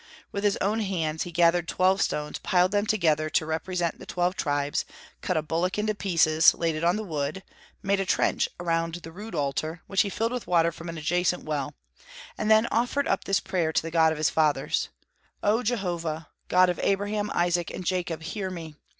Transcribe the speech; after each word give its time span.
With 0.31 0.43
his 0.43 0.57
own 0.61 0.79
hands 0.79 1.25
he 1.25 1.31
gathered 1.31 1.67
twelve 1.67 2.01
stones, 2.01 2.39
piled 2.39 2.71
them 2.71 2.87
together 2.87 3.29
to 3.29 3.45
represent 3.45 3.99
the 3.99 4.07
twelve 4.07 4.35
tribes, 4.35 4.83
cut 5.21 5.37
a 5.37 5.43
bullock 5.43 5.77
in 5.77 5.85
pieces, 5.93 6.55
laid 6.55 6.73
it 6.73 6.83
on 6.83 6.95
the 6.95 7.03
wood, 7.03 7.43
made 7.83 7.99
a 7.99 8.05
trench 8.07 8.49
around 8.59 8.95
the 8.95 9.11
rude 9.11 9.35
altar, 9.35 9.83
which 9.85 10.01
he 10.01 10.09
filled 10.09 10.31
with 10.31 10.47
water 10.47 10.71
from 10.71 10.89
an 10.89 10.97
adjacent 10.97 11.43
well, 11.43 11.75
and 12.35 12.49
then 12.49 12.65
offered 12.71 13.07
up 13.07 13.25
this 13.25 13.39
prayer 13.39 13.71
to 13.71 13.81
the 13.83 13.91
God 13.91 14.11
of 14.11 14.17
his 14.17 14.31
fathers: 14.31 14.89
"O 15.43 15.61
Jehovah, 15.61 16.29
God 16.47 16.67
of 16.67 16.79
Abraham, 16.81 17.29
Isaac, 17.35 17.69
and 17.69 17.85
Jacob, 17.85 18.23
hear 18.23 18.49
me! 18.49 18.73